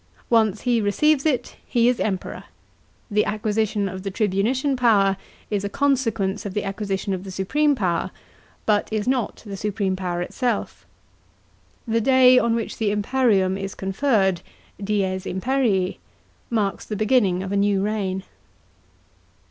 Once 0.31 0.61
he 0.61 0.81
receives 0.81 1.27
it, 1.27 1.57
he 1.63 1.87
is 1.87 1.99
Emperor; 1.99 2.45
the 3.11 3.23
acquisition 3.23 3.87
of 3.87 4.01
the 4.01 4.09
tribunician 4.09 4.75
power 4.75 5.15
is 5.51 5.63
a 5.63 5.69
consequence 5.69 6.43
of 6.43 6.55
the 6.55 6.63
acquisition 6.63 7.13
of 7.13 7.23
the 7.23 7.29
supreme 7.29 7.75
power, 7.75 8.09
but 8.65 8.91
is 8.91 9.07
not 9.07 9.43
the 9.45 9.55
supreme 9.55 9.95
power 9.95 10.19
itself. 10.23 10.87
The 11.87 12.01
day 12.01 12.39
on 12.39 12.55
which 12.55 12.79
the 12.79 12.89
imperium 12.89 13.59
is 13.59 13.75
conferred 13.75 14.41
(dies 14.83 15.27
imperil) 15.27 15.93
marks 16.49 16.83
the 16.83 16.95
beginning 16.95 17.43
of 17.43 17.51
a 17.51 17.55
new 17.55 17.83
reign. 17.83 18.23